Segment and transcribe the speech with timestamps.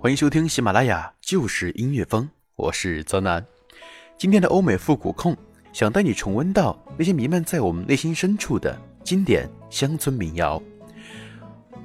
[0.00, 3.44] 欢迎收听喜马拉雅，就是音乐风，我是泽南。
[4.16, 5.36] 今天的欧美复古控
[5.72, 10.62] 想带你重温到那些弥漫在我们内心深处的经典乡村民谣。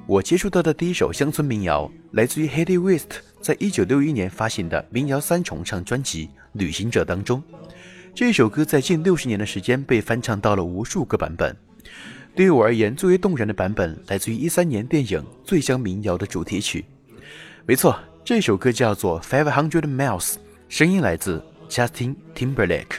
[0.06, 7.42] 我接触到的第一首乡村民谣来自于 Hedy West 在一九六一年发行的民谣三重唱专辑《旅行者》当中。
[8.14, 11.54] 这首歌在近六十年的时间被翻唱到了无数个版本。
[12.36, 16.84] 对于我而言，最为动人的版本来自于一三年电影《醉乡民谣》的主题曲。
[17.66, 20.32] 没错，这首歌叫做《Five Hundred Miles》，
[20.68, 22.98] 声音来自 Justin Timberlake。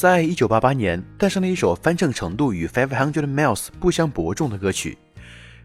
[0.00, 4.96] 在一九八八年，诞生了一首翻唱程度与《Five Hundred Miles》不相伯仲的歌曲。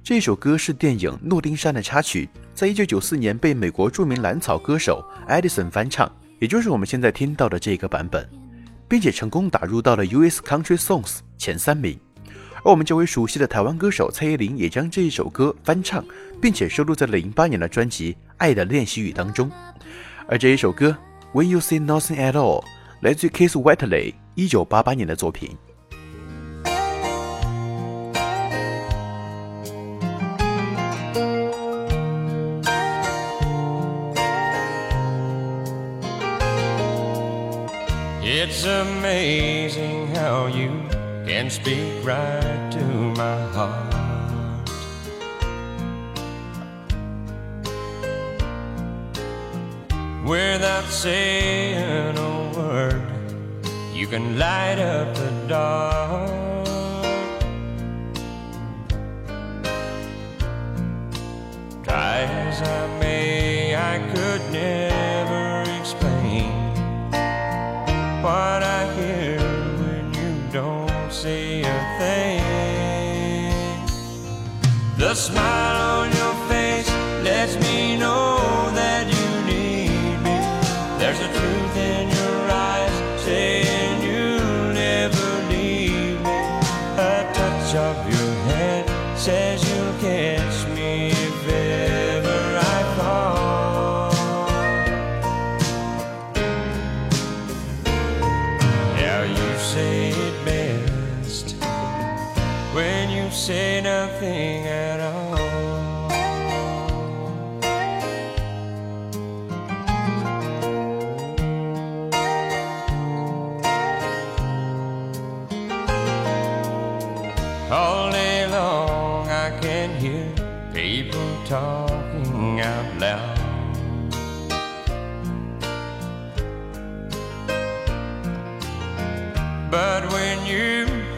[0.03, 8.29] 这首歌是电影《诺丁山》的插曲，在一九九四年被美国著名蓝草歌手 Edison 翻唱，也就是我们现在听到的这个版本，
[8.89, 11.97] 并且成功打入到了 US Country Songs 前三名。
[12.57, 16.03] 而我们较为熟悉的台湾歌手蔡依林也将这一首歌翻唱，
[16.41, 19.49] 并且收录在了零八年的专辑《爱的练习语》当中。
[20.27, 20.93] 而这一首歌
[21.39, 22.61] 《When You Say Nothing at All》
[22.99, 25.57] 来自于 Keith Whitley 一九八八年的作品。
[38.27, 40.69] It's amazing how you
[41.25, 42.83] can speak right to
[43.15, 43.95] my heart.
[50.25, 53.04] Without saying a word,
[53.95, 56.65] you can light up the dark.
[61.85, 66.51] Try as I may, I could never explain
[68.21, 69.39] what I hear
[69.79, 72.43] when you don't say a thing.
[74.97, 75.84] The smile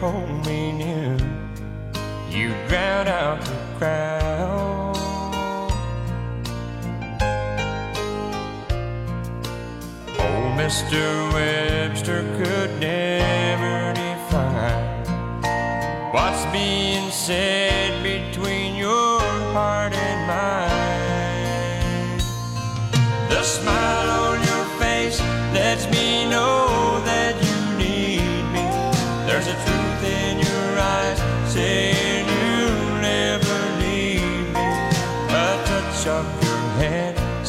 [0.00, 1.16] hold me near,
[2.30, 4.96] you drown out the crowd.
[10.20, 11.32] Oh, Mr.
[11.32, 15.04] Webster could never define
[16.12, 17.77] what's being said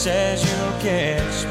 [0.09, 1.48] says you don't.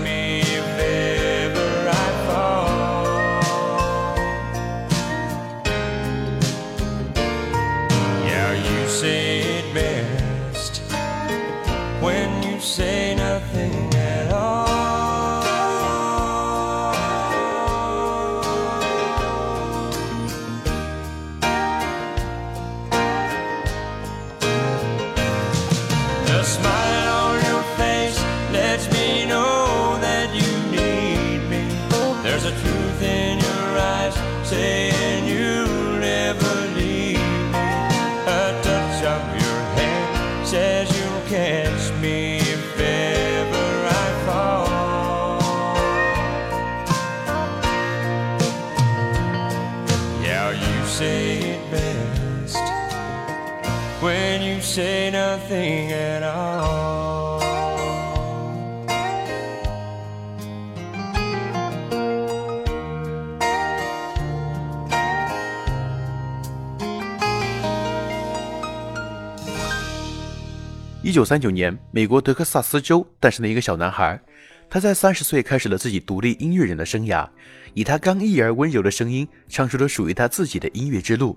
[41.28, 45.38] Catch me if ever I fall.
[50.23, 52.56] Yeah, you say it best
[54.02, 56.27] when you say nothing at all.
[71.09, 74.21] 一九三九年，美国德克萨斯州诞生了一个小男孩，
[74.69, 77.27] 他在三十岁开始了自己独立音乐人的生涯，
[77.73, 81.35] 以他刚毅而温柔的声音，唱出了属于他自己的音乐之路。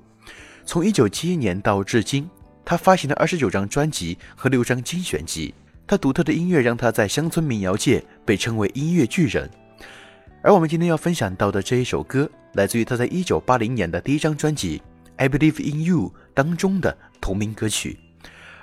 [0.65, 2.29] 从一九七一年到至今，
[2.65, 5.53] 他发行了二十九张专辑和六张精选集。
[5.87, 9.49] 他独特的音乐让他在乡村民谣界被称为音乐巨人。
[10.43, 14.79] 而我们今天要分享到的这一首歌，来自于他在一九八零年的第一张专辑
[15.15, 15.97] 《I Believe in You》
[16.33, 17.97] 当中的同名歌曲。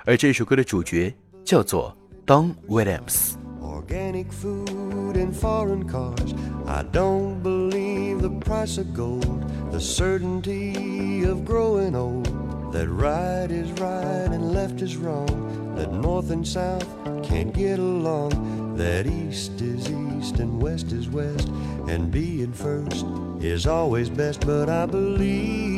[0.04, 1.14] 而这首歌的主角
[1.44, 3.34] 叫做 Don Williams。
[3.60, 6.34] Organic food and foreign cars.
[6.66, 12.44] I don't believe the price of gold, the certainty of growing old.
[12.74, 16.84] that right is right and left is wrong, that north and south
[17.22, 21.46] can't get along, that east is east and west is west,
[21.86, 23.06] and being first
[23.40, 25.77] is always best, but I believe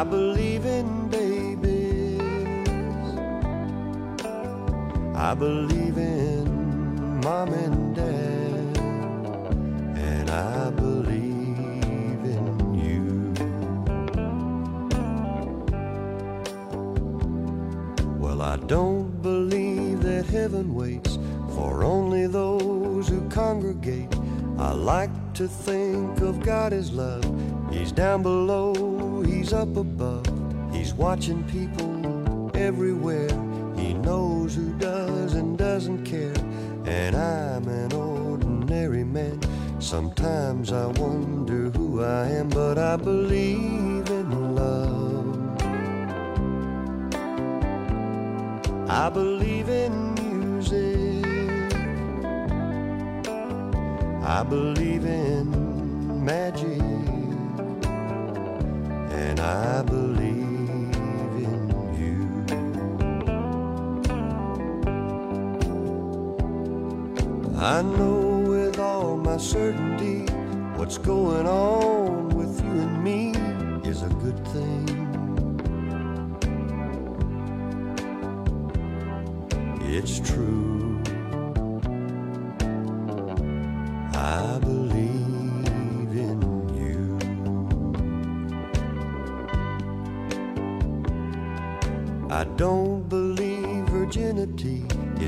[0.00, 2.22] I believe in babies.
[5.14, 8.78] I believe in mom and dad.
[9.98, 13.34] And I believe in you.
[18.18, 21.18] Well, I don't believe that heaven waits
[21.54, 24.14] for only those who congregate.
[24.56, 27.22] I like to think of God as love.
[27.70, 28.72] He's down below,
[29.22, 30.26] He's up above.
[30.72, 33.28] He's watching people everywhere.
[33.76, 36.34] He knows who does and doesn't care.
[36.84, 39.40] And I'm an ordinary man.
[39.80, 45.60] Sometimes I wonder who I am, but I believe in love.
[48.88, 51.24] I believe in music.
[54.22, 56.69] I believe in magic.
[59.40, 60.94] I believe
[61.46, 61.62] in
[61.98, 62.44] you.
[67.58, 70.30] I know with all my certainty
[70.76, 73.30] what's going on with you and me
[73.88, 74.86] is a good thing.
[79.82, 80.69] It's true.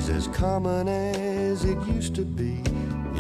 [0.03, 2.61] Is as common as it used to be.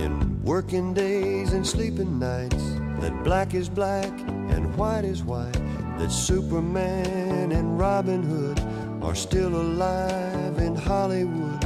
[0.02, 2.64] In working days and sleeping nights,
[2.98, 4.10] that black is black
[4.50, 5.60] and white is white,
[5.98, 8.58] that Superman and Robin Hood
[9.00, 11.60] are still alive in Hollywood,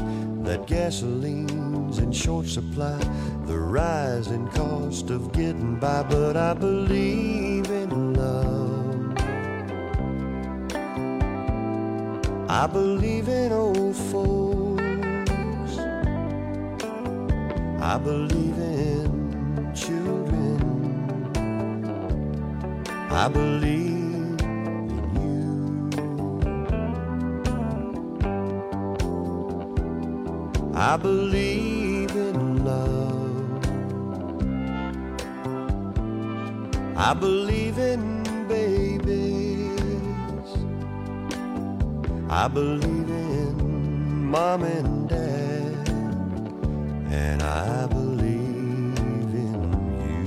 [0.45, 2.99] that gasoline's in short supply,
[3.47, 9.17] the rising cost of getting by, but I believe in love.
[12.51, 14.66] I believe in old folks.
[17.89, 20.59] I believe in children.
[23.11, 25.47] I believe in you.
[30.75, 33.65] I believe in love.
[36.97, 39.79] I believe in babies.
[42.29, 45.56] I believe in mom and dad.
[47.11, 50.27] And I believe in you.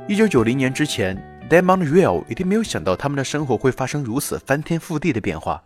[0.00, 1.16] Manuel 一九九零年之前
[1.48, 5.62] Damon Real 一定没有想到他们的生活会发生如此翻天覆地的变化。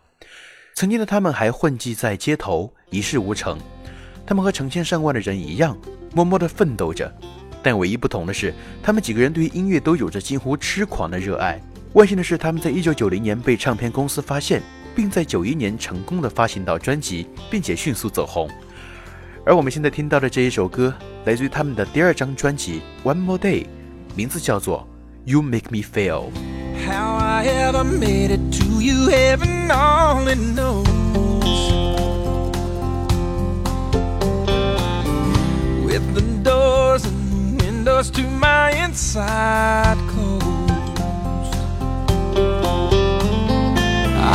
[0.75, 3.57] 曾经的他们还混迹在街头，一事无成。
[4.25, 5.77] 他们和成千上万的人一样，
[6.13, 7.09] 默默地奋斗着。
[7.63, 8.53] 但唯一不同的是，
[8.83, 11.61] 他们几个人对于音乐都有着近乎痴狂的热爱。
[11.93, 14.61] 万幸的是，他们在一九九零年被唱片公司发现，
[14.93, 18.49] 并在九一年成功的发行到专辑，并且迅速走红。
[19.45, 23.63] 而我们现在听到的这一首歌，来自于他们的第二张专辑《One More Day》，
[24.13, 24.85] 名字叫做
[25.31, 26.31] 《You Make Me Feel》。
[26.83, 30.85] How I ever made it to you, heaven only knows.
[35.85, 40.45] With the doors and windows to my inside closed.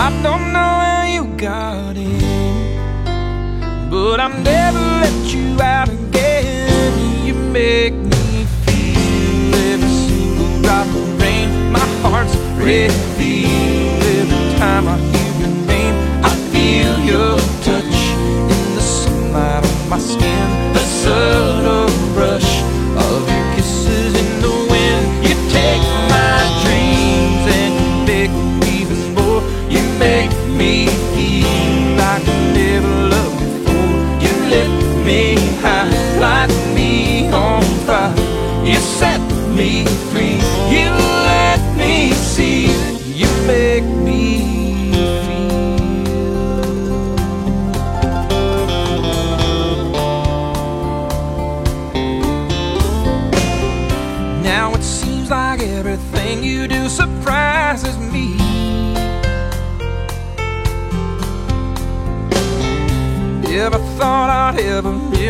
[0.03, 7.27] I don't know how you got in, but I'll never let you out again.
[7.27, 8.20] You make me
[19.91, 20.73] my skin.
[20.73, 21.60] The subtle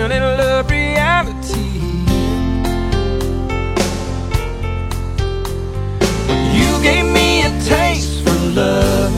[0.08, 1.80] never really loved reality.
[6.56, 9.12] You gave me a taste for love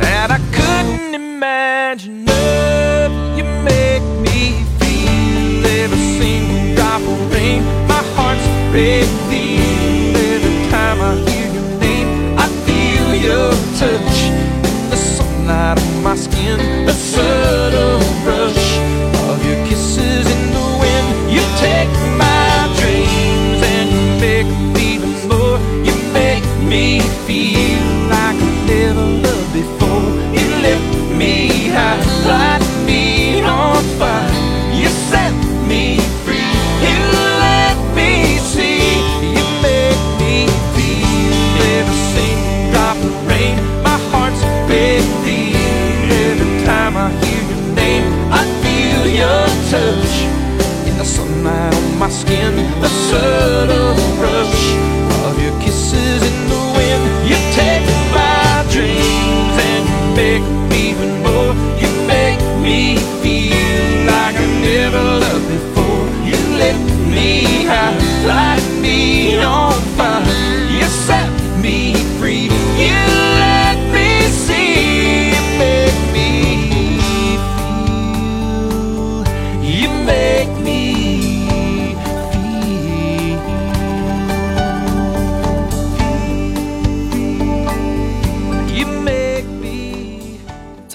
[0.00, 3.12] that I couldn't imagine of.
[3.36, 7.62] You make me feel every single drop of rain.
[7.88, 12.38] My heart's feel every time I hear your name.
[12.38, 16.86] I feel your touch in the sunlight on my skin.
[16.86, 18.01] The subtle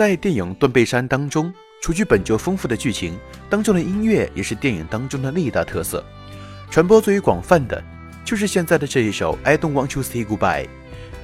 [0.07, 6.01] 在电影《断背山》当中，除去本就丰富的剧情，当中的音乐也是电影当中的另一大特色。
[6.71, 7.83] 传播最为广泛的，
[8.23, 10.63] 就是现在的这一首《I Don't Want to Say Goodbye》，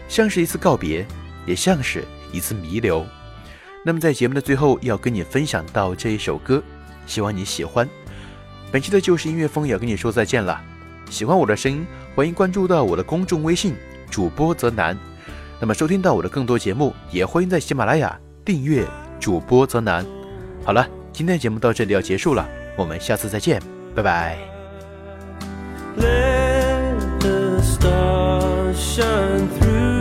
[0.10, 1.06] 像是一次告别，
[1.46, 3.06] 也像是一次弥留。
[3.86, 6.62] 那么在节目的最后，要跟你分享到这一首歌，
[7.08, 7.88] 希望你喜欢。
[8.70, 10.62] 本期的旧时音乐风也要跟你说再见了。
[11.10, 13.76] 喜欢我的声音，欢迎关注到我的公众微信
[14.12, 14.98] 主播泽南。
[15.62, 18.86] 那么收听到我的更多节目，也欢迎在喜马拉雅订阅
[19.20, 20.06] 主播泽南。
[20.64, 23.62] 好了，今天的节目到这里要结束了，我们下次再见，
[23.96, 24.38] 拜拜。
[25.98, 29.93] Let the stars shine through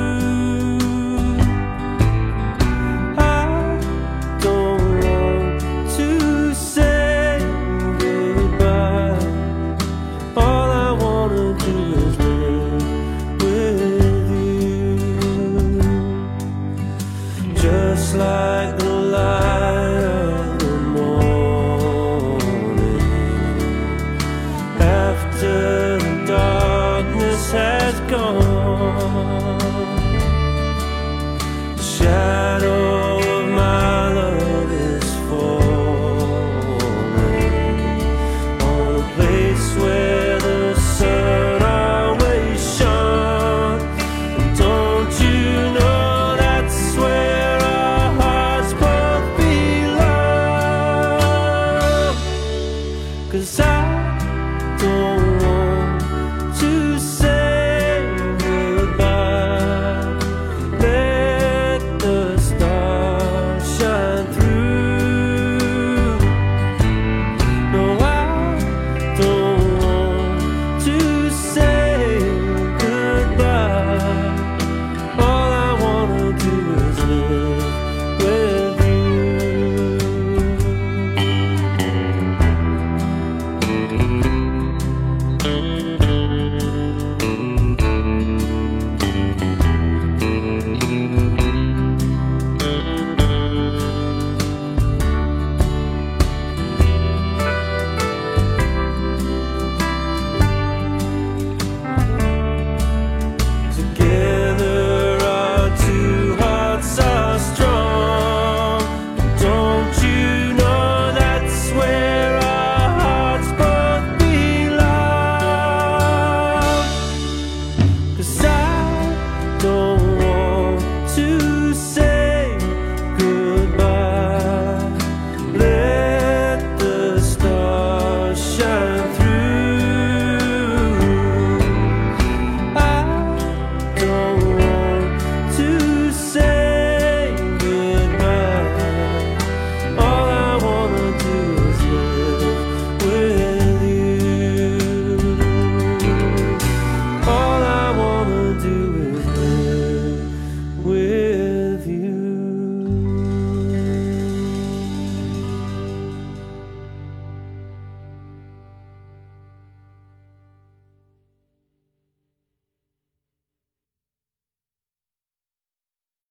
[128.59, 129.21] shine through.